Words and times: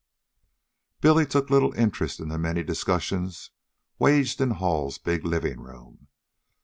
Billy 0.99 1.27
took 1.27 1.51
little 1.51 1.73
interest 1.73 2.19
in 2.19 2.27
the 2.29 2.39
many 2.39 2.63
discussions 2.63 3.51
waged 3.99 4.41
in 4.41 4.49
Hall's 4.49 4.97
big 4.97 5.23
living 5.23 5.59
room. 5.59 6.07